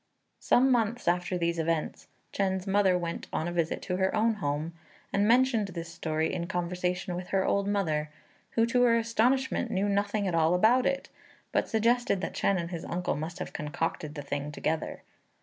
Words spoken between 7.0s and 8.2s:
with her old mother,